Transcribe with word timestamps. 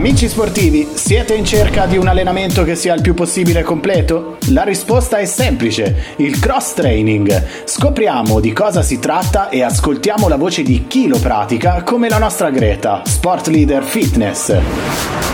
Amici 0.00 0.30
sportivi, 0.30 0.88
siete 0.94 1.34
in 1.34 1.44
cerca 1.44 1.84
di 1.84 1.98
un 1.98 2.06
allenamento 2.06 2.64
che 2.64 2.74
sia 2.74 2.94
il 2.94 3.02
più 3.02 3.12
possibile 3.12 3.62
completo? 3.62 4.38
La 4.48 4.62
risposta 4.62 5.18
è 5.18 5.26
semplice, 5.26 6.14
il 6.16 6.38
cross 6.38 6.72
training. 6.72 7.64
Scopriamo 7.64 8.40
di 8.40 8.54
cosa 8.54 8.80
si 8.80 8.98
tratta 8.98 9.50
e 9.50 9.62
ascoltiamo 9.62 10.26
la 10.26 10.36
voce 10.36 10.62
di 10.62 10.86
chi 10.86 11.06
lo 11.06 11.18
pratica 11.18 11.82
come 11.82 12.08
la 12.08 12.16
nostra 12.16 12.48
Greta, 12.48 13.02
sport 13.04 13.48
leader 13.48 13.82
fitness. 13.82 15.29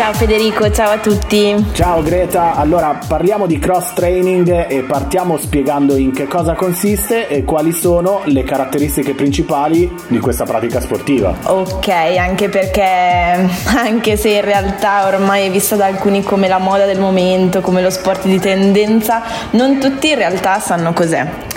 Ciao 0.00 0.14
Federico, 0.14 0.70
ciao 0.70 0.92
a 0.92 0.98
tutti. 0.98 1.54
Ciao 1.72 2.00
Greta, 2.00 2.54
allora 2.54 2.98
parliamo 3.06 3.44
di 3.44 3.58
cross 3.58 3.92
training 3.92 4.64
e 4.66 4.82
partiamo 4.82 5.36
spiegando 5.36 5.94
in 5.94 6.12
che 6.12 6.26
cosa 6.26 6.54
consiste 6.54 7.28
e 7.28 7.44
quali 7.44 7.72
sono 7.72 8.22
le 8.24 8.42
caratteristiche 8.42 9.12
principali 9.12 9.94
di 10.08 10.18
questa 10.18 10.44
pratica 10.44 10.80
sportiva. 10.80 11.36
Ok, 11.42 11.88
anche 11.88 12.48
perché 12.48 12.80
anche 13.76 14.16
se 14.16 14.30
in 14.30 14.40
realtà 14.40 15.06
ormai 15.06 15.48
è 15.48 15.50
vista 15.50 15.76
da 15.76 15.84
alcuni 15.84 16.22
come 16.22 16.48
la 16.48 16.56
moda 16.56 16.86
del 16.86 16.98
momento, 16.98 17.60
come 17.60 17.82
lo 17.82 17.90
sport 17.90 18.24
di 18.24 18.40
tendenza, 18.40 19.22
non 19.50 19.78
tutti 19.78 20.08
in 20.08 20.16
realtà 20.16 20.60
sanno 20.60 20.94
cos'è. 20.94 21.49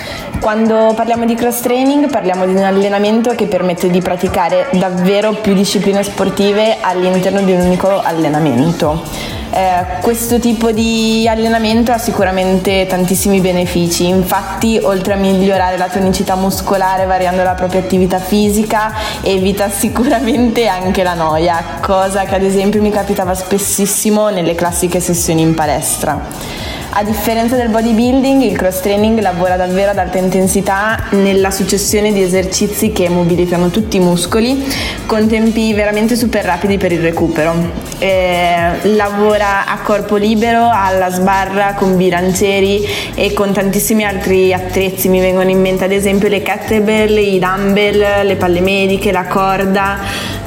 Quando 0.44 0.92
parliamo 0.94 1.24
di 1.24 1.36
cross 1.36 1.62
training 1.62 2.10
parliamo 2.10 2.46
di 2.46 2.52
un 2.52 2.64
allenamento 2.64 3.30
che 3.34 3.46
permette 3.46 3.90
di 3.90 4.02
praticare 4.02 4.68
davvero 4.74 5.32
più 5.36 5.54
discipline 5.54 6.04
sportive 6.04 6.80
all'interno 6.82 7.40
di 7.44 7.54
un 7.54 7.62
unico 7.62 8.02
allenamento. 8.02 9.04
Eh, 9.52 10.02
questo 10.02 10.40
tipo 10.40 10.72
di 10.72 11.26
allenamento 11.30 11.94
ha 11.94 11.98
sicuramente 11.98 12.86
tantissimi 12.88 13.40
benefici, 13.40 14.06
infatti 14.06 14.78
oltre 14.84 15.14
a 15.14 15.16
migliorare 15.16 15.78
la 15.78 15.88
tonicità 15.88 16.36
muscolare 16.36 17.06
variando 17.06 17.42
la 17.42 17.54
propria 17.54 17.80
attività 17.80 18.20
fisica 18.20 18.92
evita 19.22 19.70
sicuramente 19.70 20.68
anche 20.68 21.04
la 21.04 21.14
noia, 21.14 21.78
cosa 21.80 22.26
che 22.26 22.36
ad 22.36 22.44
esempio 22.44 22.82
mi 22.82 22.92
capitava 22.92 23.34
spessissimo 23.34 24.28
nelle 24.28 24.56
classiche 24.56 25.00
sessioni 25.00 25.42
in 25.42 25.54
palestra. 25.54 26.82
A 26.92 27.04
differenza 27.04 27.56
del 27.56 27.70
bodybuilding, 27.70 28.42
il 28.44 28.56
cross 28.56 28.82
training 28.82 29.20
lavora 29.20 29.56
davvero 29.56 29.92
ad 29.92 29.98
alta 29.98 30.20
intensità 30.20 31.06
nella 31.12 31.50
successione 31.50 32.12
di 32.14 32.22
esercizi 32.22 32.92
che 32.92 33.10
mobilitano 33.10 33.70
tutti 33.70 33.98
i 33.98 34.00
muscoli 34.00 34.64
con 35.06 35.28
tempi 35.28 35.74
veramente 35.74 36.16
super 36.16 36.46
rapidi 36.46 36.78
per 36.78 36.92
il 36.92 37.02
recupero. 37.02 37.56
Eh, 37.98 38.90
lavora 38.96 39.66
a 39.66 39.80
corpo 39.80 40.18
libero, 40.18 40.70
alla 40.72 41.10
sbarra, 41.10 41.74
con 41.74 41.98
bilancieri 41.98 42.86
e 43.16 43.34
con 43.34 43.54
tantissimi 43.54 44.04
altri 44.06 44.54
attrezzi. 44.54 45.10
Mi 45.10 45.20
vengono 45.20 45.50
in 45.50 45.62
mente 45.62 45.86
ad 45.86 45.92
esempio 45.92 46.28
le 46.28 46.42
kettlebell, 46.42 47.18
i 47.18 47.40
dumbbell, 47.40 48.26
le 48.26 48.36
palle 48.36 48.62
mediche, 48.62 49.12
la 49.12 49.26
corda. 49.26 50.00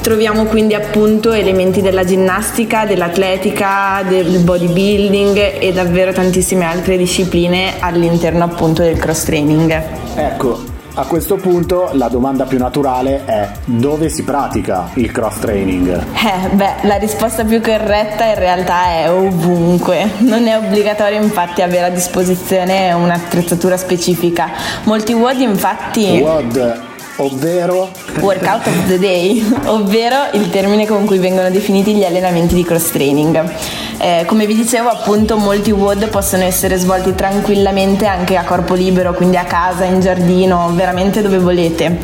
Troviamo 0.07 0.45
quindi 0.45 0.73
appunto 0.73 1.33
elementi 1.33 1.81
della 1.81 2.05
ginnastica, 2.05 2.85
dell'atletica, 2.85 4.05
del 4.07 4.39
bodybuilding 4.39 5.59
e 5.59 5.73
davvero 5.73 6.13
tantissime 6.13 6.63
altre 6.63 6.95
discipline 6.95 7.73
all'interno 7.81 8.45
appunto 8.45 8.83
del 8.83 8.97
cross 8.97 9.25
training. 9.25 9.83
Ecco, 10.15 10.63
a 10.93 11.03
questo 11.07 11.35
punto 11.35 11.89
la 11.91 12.07
domanda 12.07 12.45
più 12.45 12.57
naturale 12.57 13.25
è 13.25 13.49
dove 13.65 14.07
si 14.07 14.23
pratica 14.23 14.91
il 14.93 15.11
cross 15.11 15.39
training? 15.39 15.89
Eh, 15.89 16.55
beh, 16.55 16.87
la 16.87 16.95
risposta 16.95 17.43
più 17.43 17.59
corretta 17.59 18.27
in 18.27 18.35
realtà 18.35 18.85
è 18.85 19.11
ovunque. 19.11 20.09
Non 20.19 20.47
è 20.47 20.55
obbligatorio 20.55 21.21
infatti 21.21 21.61
avere 21.61 21.87
a 21.87 21.89
disposizione 21.89 22.93
un'attrezzatura 22.93 23.75
specifica. 23.75 24.51
Molti 24.85 25.11
WOD 25.11 25.39
infatti... 25.41 26.21
WOD 26.21 26.86
ovvero 27.17 27.89
workout 28.19 28.67
of 28.67 28.87
the 28.87 28.99
day, 28.99 29.43
ovvero 29.65 30.29
il 30.33 30.49
termine 30.49 30.85
con 30.85 31.05
cui 31.05 31.17
vengono 31.17 31.49
definiti 31.49 31.93
gli 31.93 32.03
allenamenti 32.03 32.55
di 32.55 32.63
cross 32.63 32.91
training. 32.91 33.53
Eh, 33.99 34.25
come 34.25 34.45
vi 34.45 34.55
dicevo, 34.55 34.89
appunto, 34.89 35.37
molti 35.37 35.71
WOD 35.71 36.09
possono 36.09 36.43
essere 36.43 36.77
svolti 36.77 37.15
tranquillamente 37.15 38.05
anche 38.05 38.37
a 38.37 38.43
corpo 38.43 38.75
libero, 38.75 39.13
quindi 39.13 39.37
a 39.37 39.45
casa, 39.45 39.85
in 39.85 39.99
giardino, 39.99 40.71
veramente 40.73 41.21
dove 41.21 41.39
volete. 41.39 41.99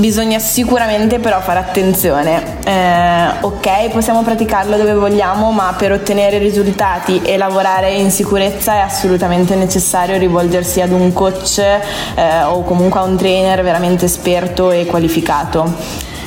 Bisogna 0.00 0.38
sicuramente 0.38 1.18
però 1.18 1.42
fare 1.42 1.58
attenzione. 1.58 2.56
Eh, 2.64 3.26
ok, 3.42 3.90
possiamo 3.90 4.22
praticarlo 4.22 4.78
dove 4.78 4.94
vogliamo, 4.94 5.50
ma 5.52 5.74
per 5.76 5.92
ottenere 5.92 6.38
risultati 6.38 7.20
e 7.20 7.36
lavorare 7.36 7.92
in 7.92 8.10
sicurezza 8.10 8.76
è 8.76 8.78
assolutamente 8.78 9.54
necessario 9.56 10.16
rivolgersi 10.16 10.80
ad 10.80 10.92
un 10.92 11.12
coach 11.12 11.58
eh, 11.58 12.42
o 12.44 12.62
comunque 12.62 12.98
a 12.98 13.02
un 13.02 13.18
trainer 13.18 13.62
veramente 13.62 14.06
esperto 14.06 14.70
e 14.70 14.86
qualificato. 14.86 15.70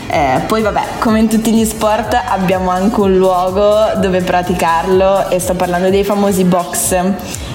Eh, 0.07 0.41
poi 0.45 0.61
vabbè, 0.61 0.83
come 0.99 1.21
in 1.21 1.27
tutti 1.27 1.51
gli 1.51 1.65
sport 1.65 2.15
abbiamo 2.27 2.69
anche 2.69 2.99
un 2.99 3.17
luogo 3.17 3.93
dove 3.95 4.21
praticarlo 4.21 5.31
e 5.31 5.39
sto 5.39 5.55
parlando 5.55 5.89
dei 5.89 6.03
famosi 6.03 6.43
box, 6.43 6.91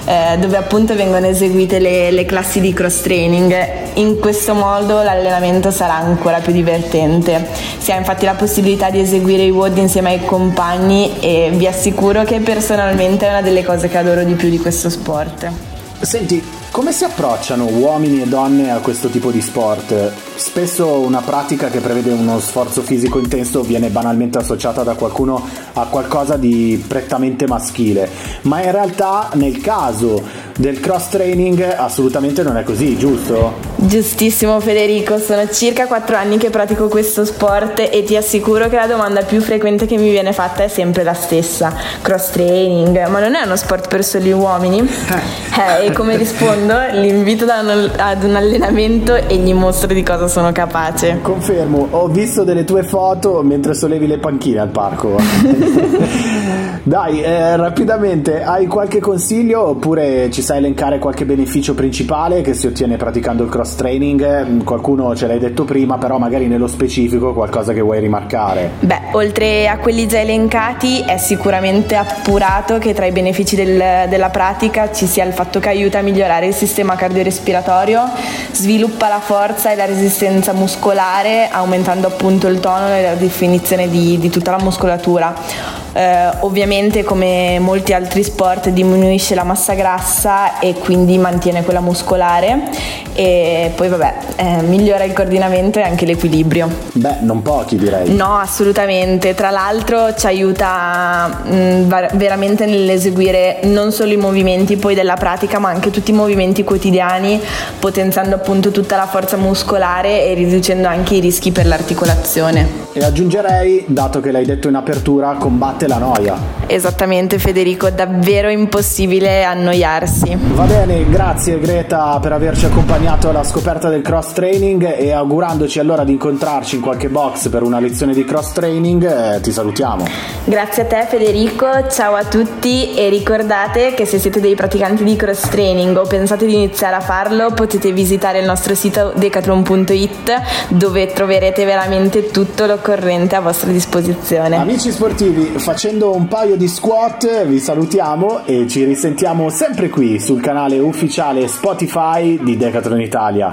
eh, 0.03 0.37
dove 0.37 0.57
appunto 0.57 0.93
vengono 0.95 1.27
eseguite 1.27 1.79
le, 1.79 2.11
le 2.11 2.25
classi 2.25 2.59
di 2.59 2.73
cross 2.73 2.99
training. 2.99 3.78
In 3.99 4.17
questo 4.17 4.53
modo 4.53 5.01
l'allenamento 5.03 5.71
sarà 5.71 5.95
ancora 5.95 6.39
più 6.39 6.53
divertente. 6.53 7.45
Si 7.79 7.91
ha 7.91 7.97
infatti 7.97 8.23
la 8.23 8.33
possibilità 8.33 8.89
di 8.89 9.01
eseguire 9.01 9.43
i 9.43 9.51
WOD 9.51 9.77
insieme 9.77 10.11
ai 10.11 10.23
compagni 10.23 11.19
e 11.19 11.51
vi 11.53 11.67
assicuro 11.67 12.23
che 12.23 12.39
personalmente 12.39 13.27
è 13.27 13.29
una 13.29 13.41
delle 13.41 13.61
cose 13.61 13.89
che 13.89 13.97
adoro 13.97 14.23
di 14.23 14.35
più 14.35 14.49
di 14.49 14.57
questo 14.57 14.89
sport. 14.89 15.51
Senti, 15.99 16.41
come 16.71 16.93
si 16.93 17.03
approcciano 17.03 17.65
uomini 17.65 18.21
e 18.21 18.25
donne 18.25 18.71
a 18.71 18.77
questo 18.77 19.09
tipo 19.09 19.31
di 19.31 19.41
sport? 19.41 20.13
Spesso 20.35 20.99
una 20.99 21.19
pratica 21.19 21.67
che 21.67 21.81
prevede 21.81 22.11
uno 22.11 22.39
sforzo 22.39 22.81
fisico 22.81 23.19
intenso 23.19 23.63
viene 23.63 23.89
banalmente 23.89 24.37
associata 24.37 24.81
da 24.83 24.93
qualcuno 24.93 25.45
a 25.73 25.87
qualcosa 25.87 26.37
di 26.37 26.81
prettamente 26.87 27.47
maschile, 27.47 28.09
ma 28.43 28.63
in 28.63 28.71
realtà 28.71 29.31
nel 29.33 29.59
caso 29.59 30.23
del 30.55 30.79
cross 30.79 31.09
training 31.09 31.61
assolutamente 31.77 32.43
non 32.43 32.55
è 32.55 32.63
così, 32.63 32.97
giusto? 32.97 33.68
Giustissimo 33.81 34.59
Federico, 34.59 35.17
sono 35.19 35.47
circa 35.49 35.87
4 35.87 36.17
anni 36.17 36.37
che 36.37 36.49
pratico 36.49 36.89
questo 36.89 37.23
sport 37.23 37.79
e 37.79 38.03
ti 38.03 38.17
assicuro 38.17 38.67
che 38.67 38.75
la 38.75 38.87
domanda 38.87 39.21
più 39.21 39.39
frequente 39.39 39.85
che 39.85 39.97
mi 39.97 40.09
viene 40.09 40.33
fatta 40.33 40.63
è 40.63 40.67
sempre 40.67 41.03
la 41.03 41.13
stessa, 41.13 41.73
cross 42.01 42.31
training, 42.31 43.07
ma 43.07 43.21
non 43.21 43.35
è 43.35 43.45
uno 43.45 43.55
sport 43.55 43.87
per 43.87 44.03
soli 44.03 44.33
uomini? 44.33 44.79
Eh, 44.79 45.85
e 45.85 45.91
come 45.93 46.17
rispondo? 46.17 46.73
Li 46.91 47.07
invito 47.07 47.45
ad 47.45 48.23
un 48.23 48.35
allenamento 48.35 49.15
e 49.15 49.37
gli 49.37 49.53
mostro 49.53 49.93
di 49.93 50.03
cosa 50.03 50.27
sono 50.27 50.51
capace. 50.51 51.19
Confermo, 51.21 51.87
ho 51.91 52.07
visto 52.07 52.43
delle 52.43 52.65
tue 52.65 52.83
foto 52.83 53.41
mentre 53.43 53.73
sollevi 53.73 54.07
le 54.07 54.17
panchine 54.17 54.59
al 54.59 54.69
parco. 54.69 55.15
Dai, 56.83 57.21
eh, 57.21 57.55
rapidamente, 57.55 58.43
hai 58.43 58.67
qualche 58.67 58.99
consiglio 58.99 59.69
oppure 59.69 60.29
ci 60.31 60.41
sai 60.41 60.57
elencare 60.57 60.99
qualche 60.99 61.25
beneficio 61.25 61.73
principale 61.73 62.41
che 62.41 62.53
si 62.53 62.67
ottiene 62.67 62.97
praticando 62.97 63.43
il 63.43 63.49
cross 63.49 63.68
training? 63.75 64.45
Mm, 64.45 64.59
qualcuno 64.61 65.15
ce 65.15 65.27
l'hai 65.27 65.39
detto 65.39 65.63
prima, 65.65 65.97
però 65.97 66.17
magari 66.17 66.47
nello 66.47 66.67
specifico 66.67 67.33
qualcosa 67.33 67.73
che 67.73 67.81
vuoi 67.81 67.99
rimarcare. 67.99 68.71
Beh, 68.79 68.99
oltre 69.11 69.67
a 69.67 69.77
quelli 69.77 70.07
già 70.07 70.19
elencati 70.19 71.01
è 71.01 71.17
sicuramente 71.17 71.95
appurato 71.95 72.77
che 72.77 72.93
tra 72.93 73.05
i 73.05 73.11
benefici 73.11 73.55
del, 73.55 74.07
della 74.09 74.29
pratica 74.29 74.91
ci 74.91 75.05
sia 75.05 75.25
il 75.25 75.33
fatto 75.33 75.59
che 75.59 75.69
aiuta 75.69 75.99
a 75.99 76.01
migliorare 76.01 76.47
il 76.47 76.53
sistema 76.53 76.95
cardiorespiratorio, 76.95 78.03
sviluppa 78.51 79.07
la 79.07 79.19
forza 79.19 79.71
e 79.71 79.75
la 79.75 79.85
resistenza 79.85 80.53
muscolare, 80.53 81.49
aumentando 81.49 82.07
appunto 82.07 82.47
il 82.47 82.59
tono 82.59 82.93
e 82.93 83.01
la 83.01 83.15
definizione 83.15 83.89
di, 83.89 84.17
di 84.17 84.29
tutta 84.29 84.51
la 84.51 84.63
muscolatura. 84.63 85.78
Eh, 85.93 86.29
ovviamente 86.41 87.03
come 87.03 87.57
molti 87.59 87.93
altri 87.93 88.23
sport 88.23 88.69
diminuisce 88.69 89.35
la 89.35 89.43
massa 89.43 89.73
grassa 89.73 90.59
e 90.59 90.75
quindi 90.75 91.17
mantiene 91.17 91.63
quella 91.63 91.79
muscolare 91.79 92.69
e 93.13 93.71
poi 93.75 93.89
vabbè 93.89 94.13
eh, 94.37 94.61
migliora 94.61 95.03
il 95.03 95.13
coordinamento 95.13 95.79
e 95.79 95.81
anche 95.81 96.05
l'equilibrio. 96.05 96.69
Beh, 96.93 97.17
non 97.21 97.41
pochi 97.41 97.75
direi. 97.75 98.15
No, 98.15 98.37
assolutamente. 98.37 99.33
Tra 99.33 99.49
l'altro 99.49 100.15
ci 100.15 100.25
aiuta 100.25 101.41
mh, 101.43 101.53
mm, 101.53 101.93
veramente 102.13 102.65
nell'eseguire 102.65 103.59
non 103.63 103.91
solo 103.91 104.13
i 104.13 104.17
movimenti 104.17 104.77
poi 104.77 104.95
della 104.95 105.15
pratica 105.15 105.59
ma 105.59 105.69
anche 105.69 105.89
tutti 105.89 106.11
i 106.11 106.13
movimenti 106.13 106.63
quotidiani 106.63 107.41
potenziando 107.79 108.35
appunto 108.35 108.71
tutta 108.71 108.95
la 108.95 109.07
forza 109.07 109.37
muscolare 109.37 110.25
e 110.25 110.33
riducendo 110.35 110.87
anche 110.87 111.15
i 111.15 111.19
rischi 111.19 111.51
per 111.51 111.65
l'articolazione. 111.65 112.87
E 112.99 113.05
aggiungerei, 113.05 113.85
dato 113.87 114.19
che 114.19 114.29
l'hai 114.29 114.43
detto 114.43 114.67
in 114.67 114.75
apertura, 114.75 115.35
combatte 115.39 115.87
la 115.87 115.99
noia. 115.99 116.35
Esattamente 116.67 117.39
Federico, 117.39 117.89
davvero 117.89 118.49
impossibile 118.49 119.45
annoiarsi. 119.45 120.37
Va 120.53 120.65
bene, 120.65 121.09
grazie 121.09 121.57
Greta 121.59 122.19
per 122.21 122.33
averci 122.33 122.65
accompagnato 122.65 123.29
alla 123.29 123.45
scoperta 123.45 123.87
del 123.87 124.01
cross 124.01 124.33
training 124.33 124.97
e 124.97 125.13
augurandoci 125.13 125.79
allora 125.79 126.03
di 126.03 126.11
incontrarci 126.11 126.75
in 126.75 126.81
qualche 126.81 127.07
box 127.07 127.47
per 127.47 127.63
una 127.63 127.79
lezione 127.79 128.13
di 128.13 128.25
cross 128.25 128.51
training, 128.51 129.35
eh, 129.35 129.39
ti 129.39 129.53
salutiamo. 129.53 130.05
Grazie 130.43 130.83
a 130.83 130.85
te 130.85 131.05
Federico, 131.07 131.67
ciao 131.89 132.15
a 132.15 132.25
tutti 132.25 132.93
e 132.95 133.07
ricordate 133.07 133.93
che 133.93 134.05
se 134.05 134.19
siete 134.19 134.41
dei 134.41 134.55
praticanti 134.55 135.05
di 135.05 135.15
cross 135.15 135.47
training 135.47 135.95
o 135.95 136.03
pensate 136.03 136.45
di 136.45 136.53
iniziare 136.53 136.97
a 136.97 137.01
farlo 137.01 137.51
potete 137.51 137.93
visitare 137.93 138.39
il 138.39 138.45
nostro 138.45 138.75
sito 138.75 139.13
decathlon.it 139.15 140.41
dove 140.67 141.07
troverete 141.13 141.63
veramente 141.63 142.29
tutto 142.29 142.65
corrente 142.89 143.35
a 143.35 143.39
vostra 143.39 143.71
disposizione. 143.71 144.55
Amici 144.55 144.91
sportivi, 144.91 145.59
facendo 145.59 146.15
un 146.15 146.27
paio 146.27 146.55
di 146.55 146.67
squat 146.67 147.45
vi 147.45 147.59
salutiamo 147.59 148.47
e 148.47 148.67
ci 148.67 148.83
risentiamo 148.83 149.49
sempre 149.49 149.89
qui 149.89 150.19
sul 150.19 150.41
canale 150.41 150.79
ufficiale 150.79 151.47
Spotify 151.47 152.41
di 152.41 152.57
Decathlon 152.57 152.99
Italia. 152.99 153.49